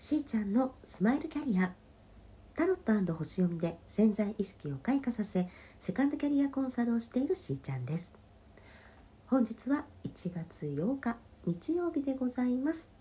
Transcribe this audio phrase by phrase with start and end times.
[0.00, 1.74] しーちゃんのスマイルキャリア。
[2.54, 5.48] タロット星読みで潜在意識を開花させ
[5.80, 8.14] セカンドキャリアコンサルをしているしーちゃんです。
[9.26, 11.16] 本日は1月8日
[11.46, 12.92] 日曜日でございます。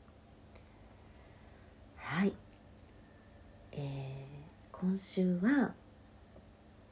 [1.98, 2.34] はい。
[3.74, 5.76] えー、今週は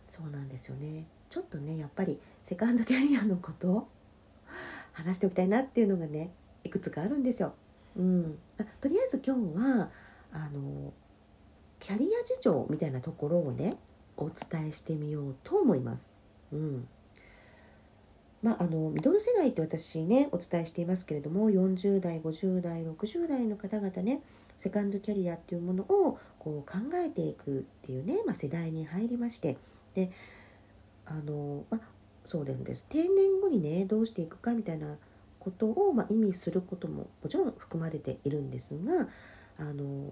[0.08, 1.08] そうなんですよね。
[1.32, 3.88] ちょっとねやっぱりセカンドキャリアのことを
[4.94, 6.30] 話しておきたいなっていうのがね
[6.64, 7.56] いくつかあるんですよ。
[7.96, 8.38] うん、
[8.82, 9.90] とりあえず今日は
[10.32, 10.94] あの
[11.80, 13.78] キャリア事情みたいなところをね
[14.18, 16.14] お伝えしてみようと思います。
[16.52, 16.88] うん。
[18.42, 24.22] まあ、あのミドル世代って私ねお伝えしていますけれども40代50代60代の方々ね
[24.56, 29.58] セカンドキャリアっていうものをこう考えていくっていうね、まあ、世代に入りまして
[29.96, 30.12] で
[31.08, 31.82] あの、まあ、
[32.24, 32.86] そうなんです。
[32.88, 34.98] 定年後にねどうしていくかみたいな
[35.46, 39.08] ことを、まあ、意味することももちろん含まれているんですが
[39.60, 40.12] あの、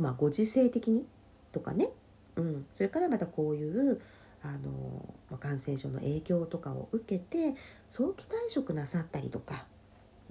[0.00, 1.06] まあ、ご時世的に
[1.52, 1.90] とかね、
[2.36, 4.00] うん、それからまたこういう
[4.42, 7.54] あの、ま感染症の影響とかを受けて
[7.90, 9.66] 早期退職なさったりとか、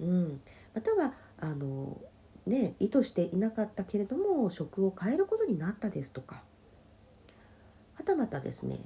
[0.00, 0.40] うん、
[0.74, 1.98] またはあの、
[2.46, 6.42] ね、意図していなかったけれども職を変えることになったですとか。
[7.94, 8.80] はたまたですね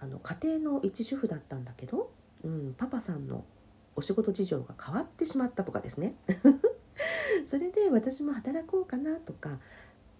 [0.00, 2.10] あの家庭の一主婦だったんだけど、
[2.42, 3.44] うん、パパさんの
[3.96, 6.14] お仕事事情が変わってしまったとかですね
[7.44, 9.60] それで私も働こうかなとか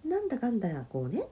[0.05, 1.27] なんだかんだこうね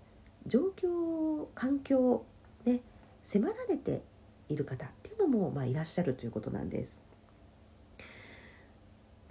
[0.45, 2.23] 状況環境
[2.65, 2.81] ね
[3.23, 4.03] 迫られて
[4.47, 7.01] いる方っていうのも、まあ、いらっしゃるということなんです。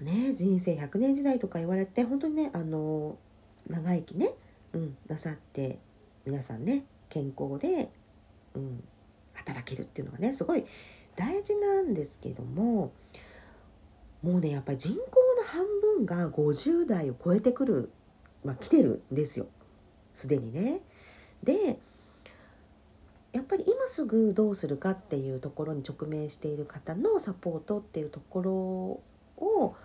[0.00, 3.18] ね人生100年時代とか言われて本当にねあの
[3.68, 4.32] 長生きね、
[4.72, 5.80] うん、なさって
[6.24, 7.90] 皆さんね健康で、
[8.54, 8.84] うん、
[9.32, 10.64] 働けるっていうのがねすごい
[11.18, 12.92] 大事なんですけども
[14.22, 14.98] もうねやっぱり人口
[15.36, 15.64] の半
[15.96, 17.90] 分が50代を超えてくる、
[18.44, 19.46] まあ、来てるんですよ
[20.14, 20.80] すでにね。
[21.42, 21.78] で
[23.32, 28.52] やっぱり今すぐどうするかっていうところに直面している方のサポートっていうところ
[29.44, 29.76] を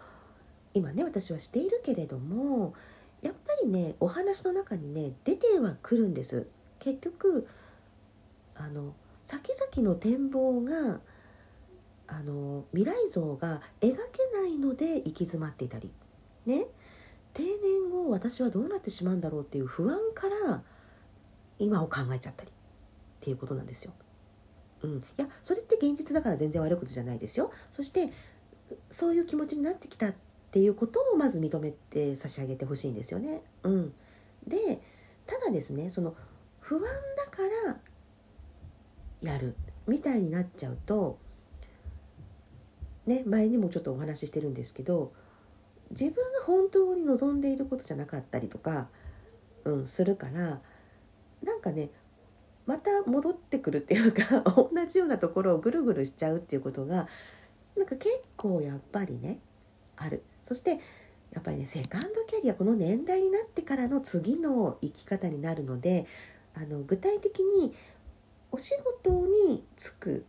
[0.74, 2.74] 今ね私はしているけれども
[3.22, 6.48] やっぱりねお話の中にね出てはくるんです
[6.80, 7.48] 結局
[8.56, 8.94] あの
[9.26, 11.00] 先々の展望が
[12.20, 15.92] あの未来像が描けないので行き詰まっていたり
[16.46, 16.68] ね
[17.34, 20.62] 定年後私はどうなってしまうんだろうっていう不安から
[21.58, 22.54] 今を考えちゃったりっ
[23.20, 23.94] ていうことなんですよ。
[24.84, 27.52] うん、いやそれって現実だから全然悪いことじゃないですよ。
[27.72, 28.12] そして
[28.90, 30.14] そういう気持ちになってきたっ
[30.52, 33.42] ていうことをまず認めて差し上げてほしいんですよね。
[33.64, 33.94] うん、
[34.46, 34.82] で
[35.26, 36.16] ただですねその
[36.60, 36.84] 不安
[37.18, 37.80] だから
[39.22, 39.56] やる
[39.88, 41.18] みたいになっちゃうと
[43.06, 45.14] ね前にもちょっとお話ししてるんですけど
[45.92, 48.88] 自分が本当に望んでいることじゃなかったりとか、
[49.66, 50.62] うん、するから
[51.44, 51.90] なんかね
[52.66, 57.08] また戻ってくるっていうか 同じようなところをぐるぐるしちゃうっていうことが
[57.76, 59.40] なんか結構やっぱりね
[59.98, 60.24] ある。
[60.44, 60.80] そして
[61.32, 66.06] やっぱりねセカンドキャリアこの年代になってからの次の生き方になるので
[66.54, 67.74] あの具体的に
[68.52, 70.26] お仕事に就く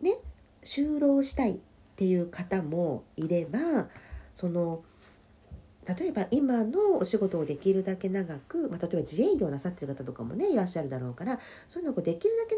[0.00, 0.18] ね
[0.64, 1.60] 就労したい
[1.96, 3.88] っていう方もいれば
[4.34, 4.82] その
[5.86, 12.56] 例えば今のお仕事をできるだけ長く、まあ、例えば自営業なさってる方とかもねいらっしゃるだろうからそういうのをできるだけ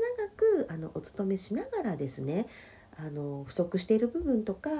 [0.56, 2.48] 長くあのお勤めしながらですね
[2.96, 4.70] あの不足している部分とか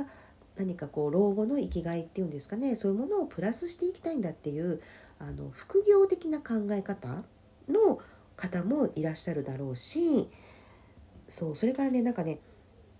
[0.56, 4.82] 何かこう老後の生きがいっていうんですかねそういうものをプラスしていきたいんだっていう
[5.20, 7.22] あの副業的な考え方
[7.68, 8.00] の
[8.34, 10.28] 方もいらっしゃるだろうし
[11.28, 12.40] そうそれからねなんかね、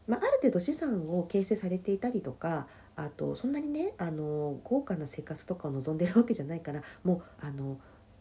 [0.08, 7.78] まあ、ある程度資産を形成されていたりとかあとそんなにねあの豪華な生活とかを望んでるわけじゃないからもうあの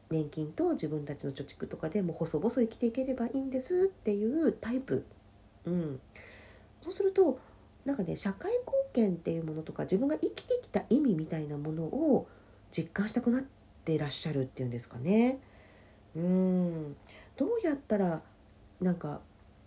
[0.10, 5.06] 年金と自分たちの貯蓄とかでもう細々生きていければいいんですっていうタイプ、
[5.66, 6.00] うん、
[6.82, 7.40] そうすると
[7.86, 12.28] なんかね社会貢献っていうものとか自分が生きてきた意味みたいなものを
[12.72, 13.44] 実感したくなっ
[13.86, 15.40] てらっしゃるっていうんですかね。
[16.16, 16.96] うん。
[17.38, 18.22] どうやったら
[18.82, 19.22] なんか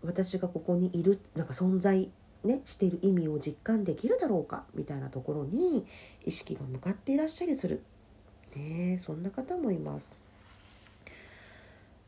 [0.04, 2.10] 私がここにいるなんか存在
[2.44, 5.84] ねしている意味を実感できるだろうかみたいなところに
[6.24, 7.82] 意識が向かっていらっしゃりする、
[8.56, 10.16] ね、そんな方もいます。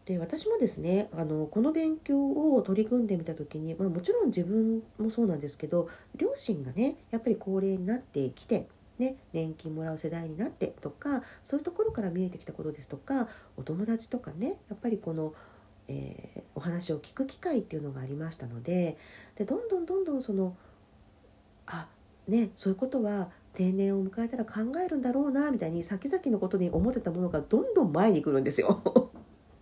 [0.05, 8.67] で私もですねあのこの勉強を取り組んでみた時に、まあ、もちろん自分もそうなんですけど両親がねやっぱり高齢になってきて
[8.99, 15.35] ね、年金もらう世代になってとかそういうところから見えてきたことですとかお友達とかねやっぱりこの、
[15.89, 18.97] えー、お話を聞く機会っていうのがありましたので
[19.37, 20.57] でどんどんどんどんその
[21.67, 21.89] あ
[22.29, 29.11] ねそういうことは定年を迎えたら考えるんだろうなみたいに先々のことに思ってたものがどんどん前に来るんですよ。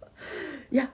[0.71, 0.93] いや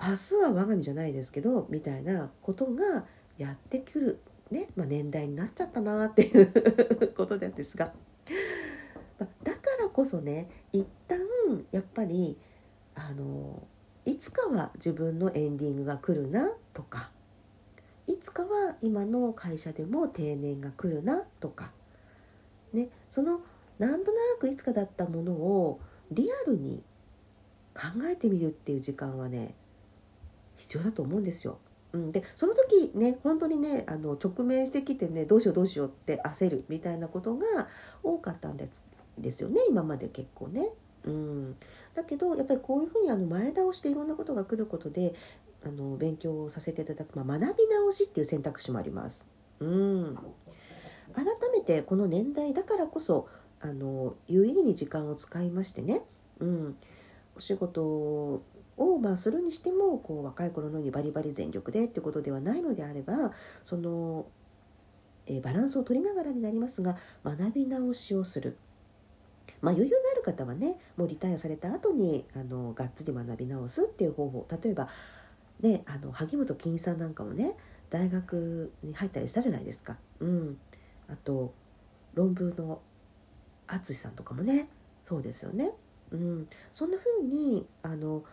[0.00, 3.04] 明日は我が身じゃないですけどみたいなことが
[3.36, 4.18] やってくる、
[4.50, 6.52] ねまあ、年代になっちゃったなっていう
[7.14, 7.92] ことなんですが、
[9.18, 11.20] まあ、だからこそね一旦
[11.70, 12.38] やっぱり
[12.94, 13.62] あの
[14.04, 17.10] いつかは自分のエンディングが来るなとか
[18.06, 21.70] いつかは今の会社でも定年が来るなとか、
[22.72, 23.40] ね、その
[23.78, 26.82] なんとなくいつかだったものをリアルに
[27.74, 29.54] 考えてみるっていう時間はね
[30.56, 31.58] 必要だと思うんですよ。
[31.92, 37.68] うん、でその時ね本当にねあの直面してきてねどうしようどうしようって焦るみたいなことが
[38.02, 38.82] 多かったんです
[39.18, 40.70] ですよね今まで結構ね。
[41.04, 41.56] うん、
[41.94, 45.14] だけどやっぱりこういうふうにあの前倒していろんなことが来ることで
[45.64, 49.26] あの勉強をさせていただく、まあ、学び直しっていう選択肢もあります。
[49.60, 50.18] うん
[51.14, 53.28] 改めてこの年代だからこそ
[53.60, 56.02] あの有意義に時間を使いましてね、
[56.40, 56.76] うん、
[57.36, 58.42] お仕事を
[59.00, 63.32] まあするにしてもこう若い頃のようにバリバリ全力でってことではないのであれば
[63.62, 64.26] その、
[65.26, 68.56] えバランスを取りながらになりますが学び直しをする。
[69.60, 74.88] まあ、余裕ある方はねもうリタイアされた後にあのがっつり学び直すっていう方法例えば
[75.60, 77.56] ねあの萩本欽一さんなんかもね
[77.90, 79.98] 大学に入ったりしたじゃないですか。
[80.20, 80.58] うん、
[81.08, 81.52] あと
[82.14, 82.80] 論文の
[83.66, 84.68] 淳さんとかもね
[85.02, 85.72] そうですよね。
[86.10, 88.24] うん、そんな風にあの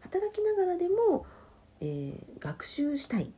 [0.00, 1.26] 働きながらでも、
[1.80, 3.32] えー、学習したい、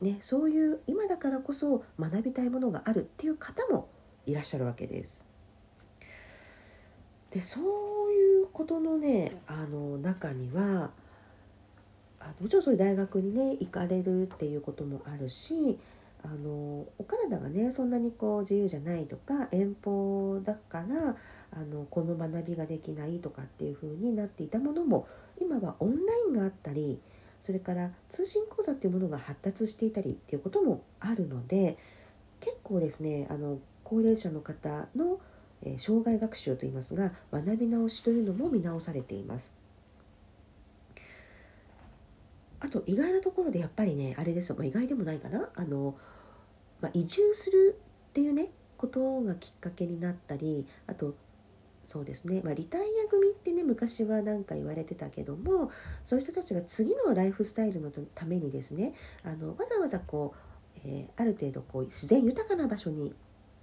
[0.00, 3.88] ね、そういう今だからこそ学びたいものがあるっていう方も
[4.26, 5.25] いらっしゃるわけです。
[7.36, 10.90] でそういうことのねあの中には
[12.18, 15.78] あもちろんそういう大学にね行かれるっていうこともあるし
[16.24, 21.14] あのお体がねそんなにこう自由じゃないとか遠方だから
[21.52, 25.06] あのこの学びができないとかっていう風になっていたものも
[25.38, 26.98] 今はオンラインがあったり
[27.38, 31.76] それから通信講座っていうものが発達していたりっていうこともあるので
[32.40, 35.20] 結構ですねあの高齢者の方の
[35.66, 39.54] え障害学習といいますが学び直しというのも見直されています。
[42.60, 45.50] あと意外なところでやっぱりねあれですよ、まあ、意外でもないかな。
[45.54, 45.96] あの、
[46.80, 47.78] まあ、移住する
[48.08, 51.14] っていうねことがきっかけになったりあと
[51.86, 55.70] そうですね、まあ、リタイア組ってね昔は何か言われてたけども
[56.04, 58.92] そういう人たちが次のライフスタイルのためにですね
[59.22, 60.34] あのわざわざこ
[60.76, 63.14] う、えー、ある程度こう自然豊かな場所に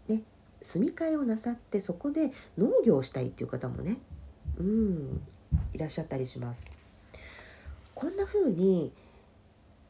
[0.07, 0.23] ね
[0.63, 3.97] 住み替えをなさってそこで農業をしたいっていう方もね
[4.57, 5.21] うん
[5.73, 6.67] いらっしゃったりします。
[7.93, 8.91] こんな風に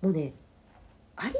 [0.01, 0.33] もうね
[1.15, 1.35] あり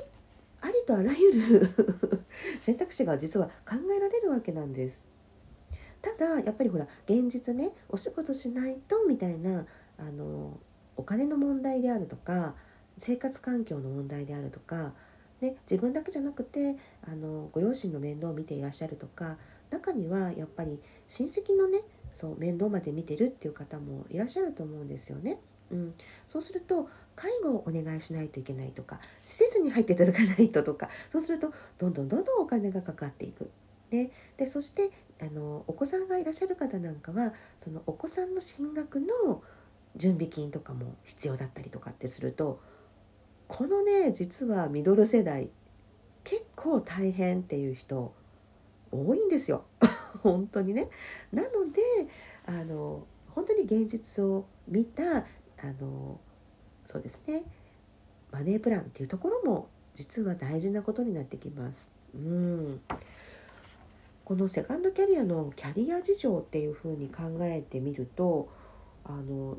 [0.62, 1.70] ありとあらゆる
[2.62, 5.06] 選択肢が実は考えられるわけなんです。
[6.02, 9.66] ただやっぱりほら現実ねお仕事しないとみたいな
[9.98, 10.60] あの
[10.96, 12.56] お金の問題であるとか
[12.98, 14.94] 生活環境の問題であるとか
[15.44, 19.38] ね、自分だけじゃなくてあのご両親の面倒を見ていらっしゃるとか
[19.72, 20.80] 中にはやっぱり
[21.10, 21.82] 親戚のね
[22.14, 25.40] そう面倒まで見てるっていう方もいらっしゃると思うんですよね。
[25.70, 25.94] うん、
[26.28, 33.50] そうすると介護をお願いしないといけないとか施設に入っていただかないととかそうするとどんどんどんどんお金がかかっていく。
[33.92, 39.44] ね、でそしてあのお子さんがいらっしゃる方なんかはそのお子さんの進学の
[39.96, 42.62] 準備金とかも必要だったりとかってすると
[43.48, 45.50] このね実はミドル世代
[46.24, 48.14] 結構大変っていう人
[48.92, 49.66] 多いんですよ
[50.22, 50.90] 本当にね。
[51.32, 51.82] なので
[52.46, 55.26] あの本当に現実を見たあ
[55.82, 56.20] の
[56.86, 57.44] そうですね
[58.32, 61.92] マネープランっていうところも実は大事なことになってきます。
[62.16, 62.82] うん
[64.26, 68.50] このセカンドキャリアのキャリア事情っていうふうに考えてみると
[69.04, 69.58] あの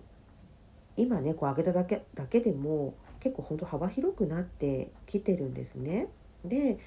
[0.96, 6.08] 今ねこう上げただけだけでも結構本当幅広くなってきてるんですね。
[6.44, 6.78] で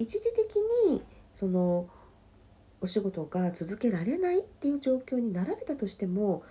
[0.00, 0.56] 一時的
[0.90, 1.00] に
[1.32, 1.88] その
[2.80, 6.42] お仕事が続けられないっていう状況になられたとしても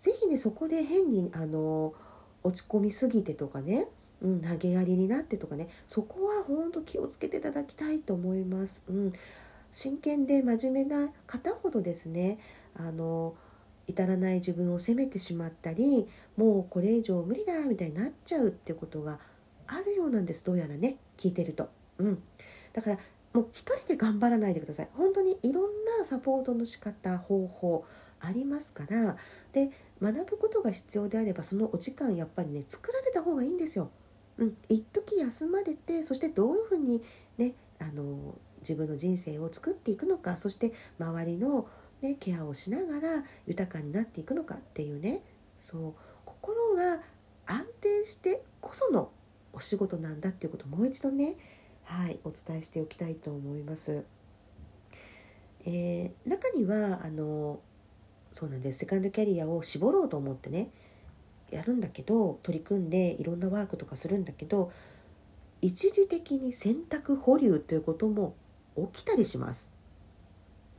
[0.00, 1.94] 是非ねそこで変にあの
[2.42, 3.86] 落ち込みすぎてとかね、
[4.22, 8.84] うん、投げやりになってとかねそこは本当気をつけていただきたいと思います。
[8.88, 9.12] うん、
[9.70, 12.40] 真剣で真面目な方ほどですね
[12.74, 13.36] あの
[13.90, 19.18] 至らない自分を責めてしまったりもうこれ以上無理だみたいになっちゃうってことが
[19.66, 20.44] あるようなんです。
[20.44, 21.68] どうやらね聞いてると。
[21.98, 22.22] うん、
[22.72, 22.98] だから
[23.32, 24.88] もう一人で頑張らないでください。
[24.94, 25.64] 本当にいろん
[25.98, 27.84] なサポートの仕方方法
[28.20, 29.16] ありますから。
[29.52, 29.70] で
[30.02, 33.90] 学ぶことが必要であればそのお時間やっぱりね作られた方がいいんですよ。
[34.38, 37.02] うん、一時休まれてそしてどういうふうに
[37.36, 41.68] ねあの自分の人生を作っていくのかそして周りの、
[42.02, 45.22] ね、ケアをしながら豊かになっていくのかっていうね
[45.58, 47.00] そう心が
[47.46, 49.10] 安定してこその
[49.52, 51.36] お仕事なんだっていうことをもう一度ね
[51.84, 54.04] はいお伝えしておきたいと思います。
[55.66, 57.60] えー、中にはあの
[58.32, 60.70] そうなんですセカンドキャリアを絞ろうと思ってね
[61.50, 64.72] やるんだけど取り組んでいろんなワークとかするんだけど
[65.60, 68.34] 一時的に選択保留ということも
[68.92, 69.70] 起きたりします。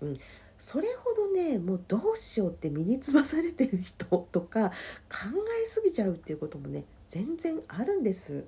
[0.01, 0.19] うん、
[0.61, 4.69] それほどねもうどうしようって身につまされてる人とか
[5.09, 5.15] 考
[5.63, 8.45] えすぎちゃうっていうこともね全然あるんです。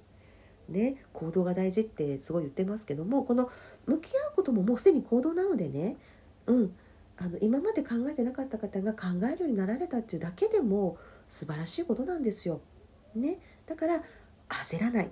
[0.69, 3.49] ね行動が大事ってすごい言ってますけどもこの
[3.87, 5.97] 向き合うことももうすでに行動なのでね
[6.45, 6.75] うん
[7.17, 12.61] あの今まで考えてなかった方が考えるようになられたっていうだけでも素晴らしいことなんですよ。
[13.15, 14.03] ね、だから
[14.49, 15.11] 焦らない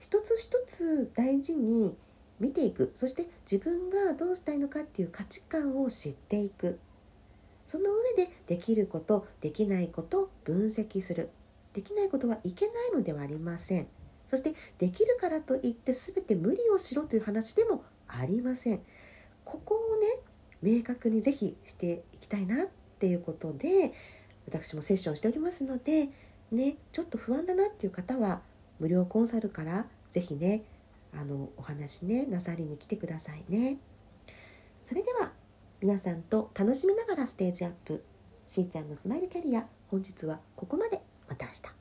[0.00, 1.96] 一つ一つ大事に
[2.40, 2.92] 見ていく。
[2.94, 6.78] そして自分がどうしたいのかっていう価値観を知っていく。
[7.64, 11.30] その上でできることできないことを分析する。
[11.74, 13.88] できないことはいけないのではありません。
[14.26, 18.80] そしてできるからといって全て無理をしろという話でもありません。
[19.44, 20.06] ここをね
[20.62, 22.66] 明確にぜひしていきたいなっ
[22.98, 23.92] ていうことで
[24.46, 26.08] 私もセッションしておりますので
[26.50, 28.42] ねちょっと不安だなっていう方は
[28.78, 30.62] 無料コンサルからぜひね
[31.12, 33.78] あのお話ねなさりに来てくださいね。
[34.82, 35.32] それでは
[35.80, 38.04] 皆さんと楽しみながらステージアップ。
[38.46, 41.00] しーちゃんのスマイルキャリア本日はここまで。
[41.28, 41.77] また明日。